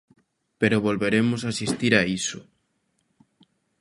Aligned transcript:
Pero 0.59 0.83
volveremos 0.87 1.41
asistir 1.51 1.93
a 1.99 2.01
iso. 2.19 2.39